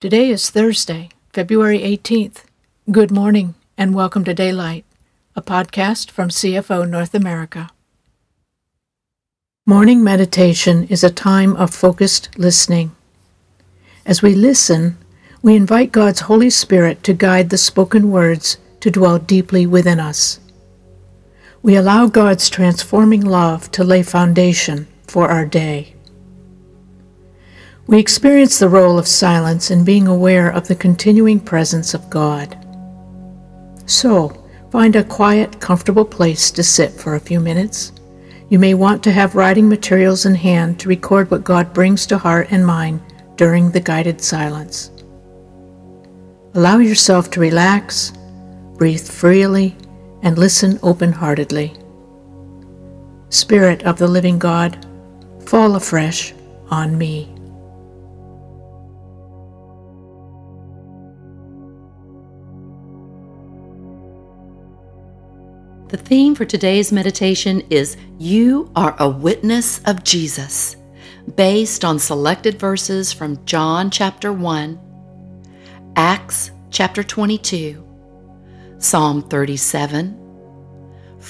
Today 0.00 0.30
is 0.30 0.48
Thursday, 0.48 1.10
February 1.34 1.80
18th. 1.80 2.44
Good 2.90 3.10
morning 3.10 3.54
and 3.76 3.94
welcome 3.94 4.24
to 4.24 4.32
Daylight, 4.32 4.86
a 5.36 5.42
podcast 5.42 6.10
from 6.10 6.30
CFO 6.30 6.88
North 6.88 7.14
America. 7.14 7.68
Morning 9.66 10.02
meditation 10.02 10.84
is 10.84 11.04
a 11.04 11.10
time 11.10 11.54
of 11.56 11.74
focused 11.74 12.30
listening. 12.38 12.96
As 14.06 14.22
we 14.22 14.34
listen, 14.34 14.96
we 15.42 15.54
invite 15.54 15.92
God's 15.92 16.20
Holy 16.20 16.48
Spirit 16.48 17.02
to 17.04 17.12
guide 17.12 17.50
the 17.50 17.58
spoken 17.58 18.10
words 18.10 18.56
to 18.80 18.90
dwell 18.90 19.18
deeply 19.18 19.66
within 19.66 20.00
us. 20.00 20.40
We 21.62 21.76
allow 21.76 22.06
God's 22.06 22.48
transforming 22.48 23.20
love 23.20 23.70
to 23.72 23.84
lay 23.84 24.02
foundation 24.02 24.86
for 25.06 25.28
our 25.28 25.44
day. 25.44 25.94
We 27.90 27.98
experience 27.98 28.60
the 28.60 28.68
role 28.68 29.00
of 29.00 29.08
silence 29.08 29.72
in 29.72 29.84
being 29.84 30.06
aware 30.06 30.48
of 30.48 30.68
the 30.68 30.76
continuing 30.76 31.40
presence 31.40 31.92
of 31.92 32.08
God. 32.08 32.56
So, 33.84 34.46
find 34.70 34.94
a 34.94 35.02
quiet, 35.02 35.60
comfortable 35.60 36.04
place 36.04 36.52
to 36.52 36.62
sit 36.62 36.92
for 36.92 37.16
a 37.16 37.20
few 37.20 37.40
minutes. 37.40 37.90
You 38.48 38.60
may 38.60 38.74
want 38.74 39.02
to 39.02 39.10
have 39.10 39.34
writing 39.34 39.68
materials 39.68 40.24
in 40.24 40.36
hand 40.36 40.78
to 40.78 40.88
record 40.88 41.32
what 41.32 41.42
God 41.42 41.74
brings 41.74 42.06
to 42.06 42.16
heart 42.16 42.52
and 42.52 42.64
mind 42.64 43.02
during 43.34 43.72
the 43.72 43.80
guided 43.80 44.20
silence. 44.20 44.92
Allow 46.54 46.78
yourself 46.78 47.28
to 47.32 47.40
relax, 47.40 48.12
breathe 48.76 49.08
freely, 49.08 49.76
and 50.22 50.38
listen 50.38 50.78
open 50.84 51.10
heartedly. 51.10 51.76
Spirit 53.30 53.82
of 53.82 53.98
the 53.98 54.06
living 54.06 54.38
God, 54.38 54.86
fall 55.44 55.74
afresh 55.74 56.32
on 56.70 56.96
me. 56.96 57.34
The 65.90 65.96
theme 65.96 66.36
for 66.36 66.44
today's 66.44 66.92
meditation 66.92 67.64
is 67.68 67.96
You 68.16 68.70
Are 68.76 68.94
a 69.00 69.08
Witness 69.08 69.80
of 69.86 70.04
Jesus, 70.04 70.76
based 71.34 71.84
on 71.84 71.98
selected 71.98 72.60
verses 72.60 73.12
from 73.12 73.44
John 73.44 73.90
chapter 73.90 74.32
1, 74.32 74.78
Acts 75.96 76.52
chapter 76.70 77.02
22, 77.02 77.84
Psalm 78.78 79.22
37, 79.22 80.10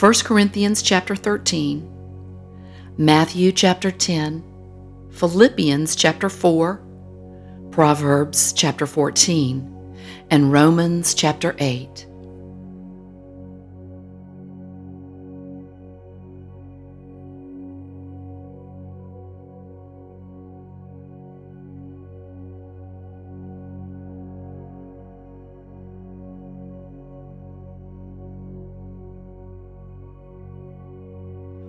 1 0.00 0.14
Corinthians 0.24 0.80
chapter 0.80 1.14
13, 1.14 2.94
Matthew 2.96 3.52
chapter 3.52 3.90
10, 3.90 4.42
Philippians 5.10 5.94
chapter 5.94 6.30
4, 6.30 6.80
Proverbs 7.72 8.54
chapter 8.54 8.86
14, 8.86 9.98
and 10.30 10.50
Romans 10.50 11.12
chapter 11.12 11.54
8. 11.58 12.06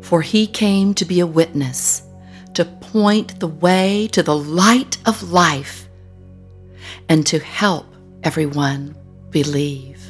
For 0.07 0.21
he 0.21 0.47
came 0.47 0.93
to 0.93 1.03
be 1.03 1.19
a 1.19 1.27
witness, 1.27 2.01
to 2.53 2.63
point 2.63 3.41
the 3.41 3.47
way 3.47 4.07
to 4.13 4.23
the 4.23 4.37
light 4.37 4.97
of 5.05 5.31
life, 5.33 5.89
and 7.09 7.27
to 7.27 7.39
help 7.39 7.85
everyone 8.23 8.95
believe. 9.31 10.01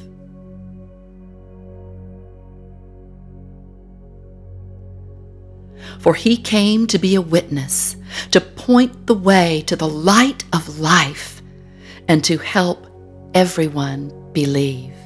For 5.98 6.14
he 6.14 6.38
came 6.38 6.86
to 6.88 7.00
be 7.00 7.16
a 7.16 7.22
witness, 7.22 7.96
to 8.30 8.40
point 8.40 9.08
the 9.08 9.16
way 9.16 9.64
to 9.66 9.76
the 9.76 9.90
light 9.90 10.44
of 10.54 10.78
life, 10.78 11.42
and 12.08 12.24
to 12.26 12.38
help 12.38 12.86
everyone 13.34 14.14
believe. 14.32 14.97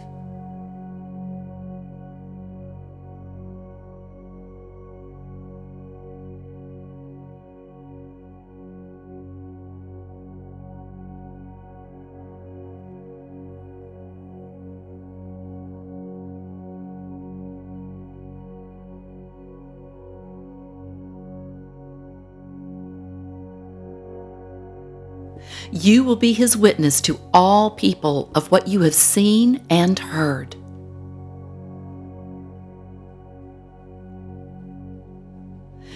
You 25.72 26.04
will 26.04 26.18
be 26.18 26.34
his 26.34 26.58
witness 26.58 27.00
to 27.02 27.18
all 27.34 27.72
people 27.72 28.30
of 28.36 28.52
what 28.52 28.68
you 28.68 28.82
have 28.82 28.94
seen 28.94 29.66
and 29.70 29.98
heard. 29.98 30.56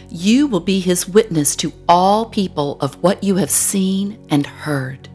You 0.09 0.47
will 0.47 0.61
be 0.61 0.79
his 0.79 1.09
witness 1.09 1.57
to 1.57 1.73
all 1.89 2.25
people 2.29 2.77
of 2.79 2.95
what 3.03 3.21
you 3.21 3.35
have 3.35 3.51
seen 3.51 4.17
and 4.29 4.47
heard. 4.47 5.09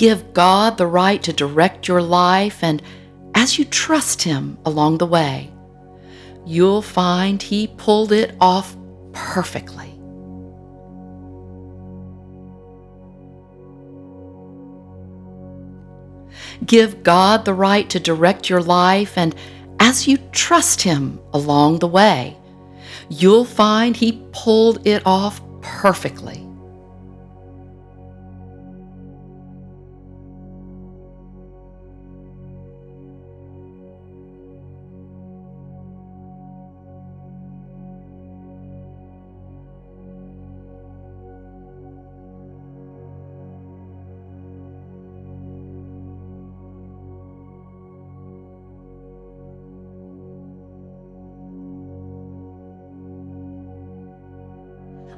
Give 0.00 0.32
God 0.32 0.78
the 0.78 0.86
right 0.86 1.22
to 1.24 1.30
direct 1.30 1.86
your 1.86 2.00
life, 2.00 2.64
and 2.64 2.82
as 3.34 3.58
you 3.58 3.66
trust 3.66 4.22
Him 4.22 4.56
along 4.64 4.96
the 4.96 5.04
way, 5.04 5.52
you'll 6.46 6.80
find 6.80 7.42
He 7.42 7.66
pulled 7.66 8.10
it 8.10 8.34
off 8.40 8.74
perfectly. 9.12 9.92
Give 16.64 17.02
God 17.02 17.44
the 17.44 17.52
right 17.52 17.90
to 17.90 18.00
direct 18.00 18.48
your 18.48 18.62
life, 18.62 19.18
and 19.18 19.34
as 19.80 20.08
you 20.08 20.16
trust 20.32 20.80
Him 20.80 21.20
along 21.34 21.80
the 21.80 21.88
way, 21.88 22.38
you'll 23.10 23.44
find 23.44 23.94
He 23.94 24.24
pulled 24.32 24.86
it 24.86 25.02
off 25.04 25.42
perfectly. 25.60 26.49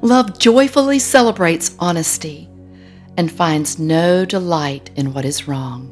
Love 0.04 0.36
joyfully 0.36 0.98
celebrates 0.98 1.76
honesty 1.78 2.50
and 3.16 3.30
finds 3.30 3.78
no 3.78 4.24
delight 4.24 4.90
in 4.96 5.14
what 5.14 5.24
is 5.24 5.46
wrong. 5.46 5.88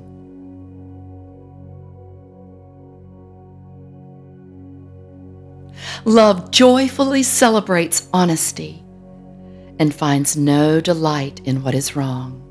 Love 6.05 6.51
joyfully 6.51 7.23
celebrates 7.23 8.09
honesty 8.12 8.83
and 9.79 9.95
finds 9.95 10.37
no 10.37 10.81
delight 10.81 11.41
in 11.45 11.62
what 11.62 11.77
is 11.77 11.95
wrong. 11.95 12.50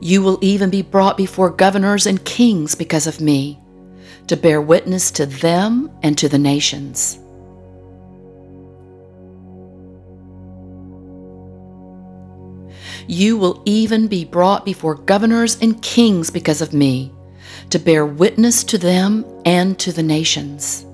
You 0.00 0.22
will 0.22 0.38
even 0.40 0.70
be 0.70 0.80
brought 0.80 1.18
before 1.18 1.50
governors 1.50 2.06
and 2.06 2.24
kings 2.24 2.74
because 2.74 3.06
of 3.06 3.20
me, 3.20 3.60
to 4.28 4.36
bear 4.36 4.60
witness 4.60 5.10
to 5.12 5.26
them 5.26 5.90
and 6.02 6.16
to 6.16 6.28
the 6.28 6.38
nations. 6.38 7.18
You 13.06 13.36
will 13.36 13.62
even 13.66 14.06
be 14.08 14.24
brought 14.24 14.64
before 14.64 14.94
governors 14.94 15.58
and 15.60 15.82
kings 15.82 16.30
because 16.30 16.62
of 16.62 16.72
me, 16.72 17.12
to 17.68 17.78
bear 17.78 18.06
witness 18.06 18.64
to 18.64 18.78
them 18.78 19.26
and 19.44 19.78
to 19.80 19.92
the 19.92 20.02
nations. 20.02 20.86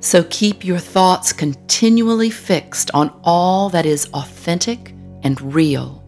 So 0.00 0.24
keep 0.30 0.64
your 0.64 0.78
thoughts 0.78 1.32
continually 1.32 2.30
fixed 2.30 2.90
on 2.92 3.18
all 3.24 3.70
that 3.70 3.86
is 3.86 4.06
authentic 4.12 4.94
and 5.22 5.54
real, 5.54 6.04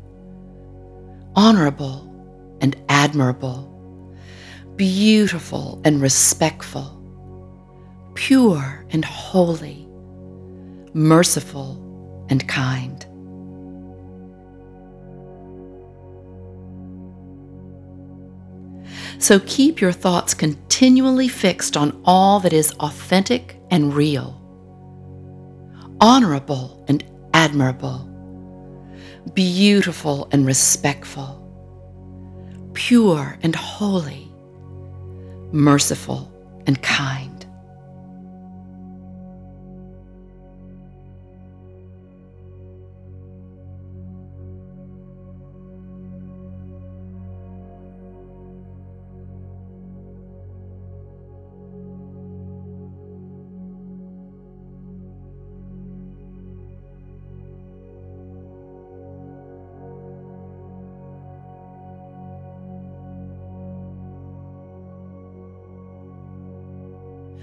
honorable 1.35 2.05
and 2.61 2.77
admirable, 2.89 3.65
beautiful 4.77 5.81
and 5.85 6.01
respectful, 6.01 6.95
pure 8.15 8.87
and 8.91 9.05
holy, 9.05 9.89
merciful 10.93 12.27
and 12.29 12.47
kind. 12.49 13.05
So 19.21 19.41
keep 19.41 19.81
your 19.81 19.93
thoughts 19.93 20.35
continually 20.35 21.29
fixed 21.29 21.77
on 21.77 22.01
all 22.05 22.39
that 22.41 22.53
is 22.53 22.71
authentic 22.75 23.58
and 23.71 23.95
real, 23.95 24.41
honorable 26.01 26.85
and 26.89 27.05
admirable, 27.35 28.05
beautiful 29.35 30.29
and 30.33 30.47
respectful, 30.47 31.45
pure 32.75 33.39
and 33.43 33.55
holy, 33.55 34.31
merciful 35.53 36.33
and 36.67 36.83
kind. 36.83 37.38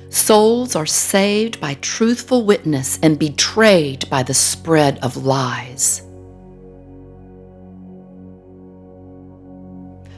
Souls 0.09 0.75
are 0.75 0.85
saved 0.85 1.59
by 1.59 1.73
truthful 1.75 2.45
witness 2.45 2.99
and 3.01 3.19
betrayed 3.19 4.09
by 4.09 4.23
the 4.23 4.33
spread 4.33 4.99
of 5.03 5.25
lies. 5.25 6.01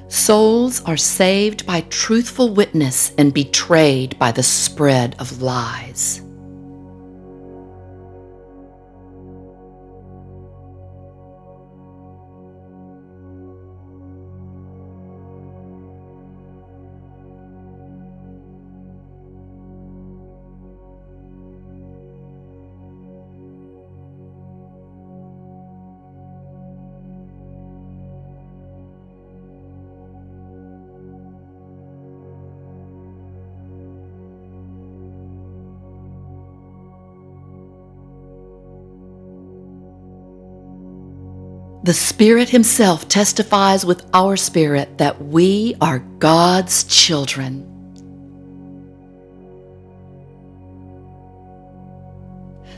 Souls 0.10 0.82
are 0.86 0.98
saved 0.98 1.66
by 1.66 1.82
truthful 1.82 2.54
witness 2.54 3.12
and 3.18 3.34
betrayed 3.34 4.18
by 4.20 4.32
the 4.32 4.44
spread 4.44 5.16
of 5.20 5.42
lies. 5.42 6.22
The 41.88 41.94
Spirit 41.94 42.50
Himself 42.50 43.08
testifies 43.08 43.86
with 43.86 44.06
our 44.14 44.36
spirit 44.36 44.98
that 44.98 45.24
we 45.24 45.74
are 45.80 46.00
God's 46.20 46.84
children. 46.84 47.64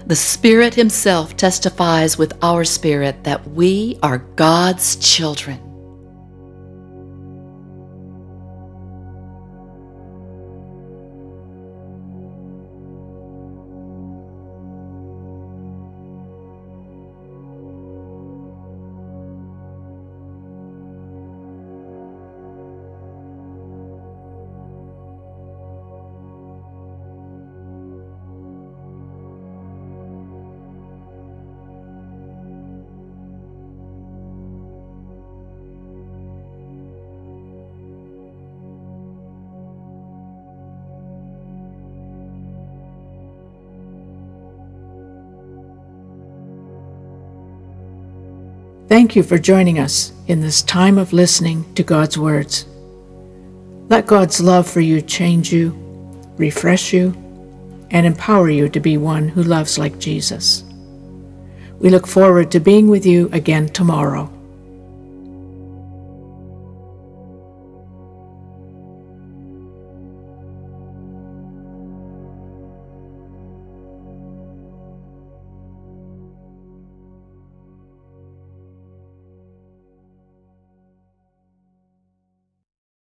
The 0.06 0.16
Spirit 0.16 0.76
Himself 0.76 1.36
testifies 1.36 2.20
with 2.20 2.38
our 2.44 2.64
spirit 2.64 3.24
that 3.24 3.48
we 3.50 3.98
are 4.04 4.20
God's 4.20 4.96
children. 4.98 5.69
Thank 48.90 49.16
you 49.16 49.22
for 49.22 49.38
joining 49.38 49.78
us 49.78 50.14
in 50.26 50.42
this 50.42 50.64
time 50.64 50.98
of 50.98 51.14
listening 51.14 51.72
to 51.76 51.84
God's 51.84 52.18
words. 52.18 52.66
Let 53.88 54.08
God's 54.08 54.42
love 54.42 54.68
for 54.68 54.82
you 54.82 55.00
change 55.00 55.54
you, 55.54 55.78
refresh 56.38 56.92
you, 56.92 57.14
and 57.92 58.08
empower 58.08 58.50
you 58.50 58.68
to 58.70 58.80
be 58.80 58.98
one 58.98 59.28
who 59.28 59.44
loves 59.44 59.78
like 59.78 60.00
Jesus. 60.00 60.64
We 61.78 61.92
look 61.92 62.08
forward 62.08 62.50
to 62.50 62.60
being 62.60 62.88
with 62.90 63.06
you 63.06 63.30
again 63.32 63.70
tomorrow. 63.70 64.34